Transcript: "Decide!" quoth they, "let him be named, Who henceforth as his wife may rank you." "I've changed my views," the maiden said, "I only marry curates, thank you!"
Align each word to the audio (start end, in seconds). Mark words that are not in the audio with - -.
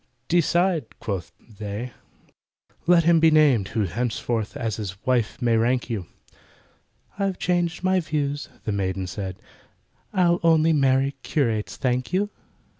"Decide!" 0.29 0.97
quoth 0.99 1.31
they, 1.59 1.93
"let 2.87 3.03
him 3.03 3.19
be 3.19 3.29
named, 3.29 3.67
Who 3.67 3.83
henceforth 3.83 4.57
as 4.57 4.77
his 4.77 4.97
wife 5.05 5.39
may 5.39 5.55
rank 5.55 5.91
you." 5.91 6.07
"I've 7.19 7.37
changed 7.37 7.83
my 7.83 7.99
views," 7.99 8.49
the 8.63 8.71
maiden 8.71 9.05
said, 9.05 9.35
"I 10.11 10.39
only 10.41 10.73
marry 10.73 11.11
curates, 11.21 11.77
thank 11.77 12.11
you!" 12.13 12.31